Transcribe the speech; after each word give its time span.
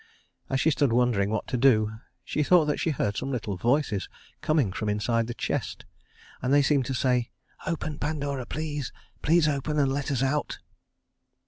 As 0.49 0.59
she 0.59 0.71
stood 0.71 0.91
wondering 0.91 1.29
what 1.29 1.45
to 1.49 1.57
do, 1.57 1.91
she 2.25 2.41
thought 2.41 2.65
that 2.65 2.79
she 2.79 2.89
heard 2.89 3.15
some 3.15 3.29
little 3.29 3.55
voices 3.55 4.09
coming 4.41 4.73
from 4.73 4.89
inside 4.89 5.27
the 5.27 5.35
chest, 5.35 5.85
and 6.41 6.51
they 6.51 6.63
seemed 6.63 6.85
to 6.87 6.95
say: 6.95 7.29
"Open, 7.67 7.99
Pandora, 7.99 8.47
please, 8.47 8.91
please 9.21 9.47
open 9.47 9.77
and 9.77 9.93
let 9.93 10.09
us 10.09 10.23
out." 10.23 10.57